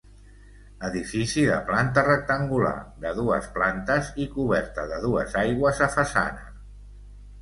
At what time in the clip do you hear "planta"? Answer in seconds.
1.67-2.05